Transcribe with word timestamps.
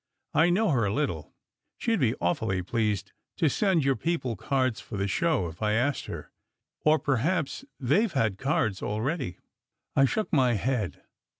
I 0.33 0.49
know 0.49 0.71
her 0.71 0.83
a 0.83 0.91
little. 0.91 1.31
She 1.77 1.91
d 1.95 1.97
be 1.97 2.15
awfully 2.19 2.63
pleased 2.63 3.11
to 3.37 3.47
send 3.49 3.85
your 3.85 3.95
people 3.95 4.35
cards 4.35 4.81
for 4.81 4.97
the 4.97 5.07
show, 5.07 5.47
if 5.47 5.61
I 5.61 5.73
asked 5.73 6.05
her. 6.07 6.31
Or 6.83 6.97
perhaps 6.97 7.65
they 7.79 8.07
ve 8.07 8.17
had 8.19 8.39
cards 8.39 8.81
already?" 8.81 9.37
I 9.95 10.05
shook 10.05 10.33
my 10.33 10.53
head. 10.55 11.03